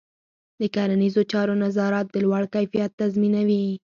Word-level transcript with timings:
د 0.59 0.61
کرنيزو 0.75 1.21
چارو 1.31 1.53
نظارت 1.63 2.05
د 2.11 2.15
لوړ 2.25 2.43
کیفیت 2.55 2.91
تضمینوي. 3.01 3.65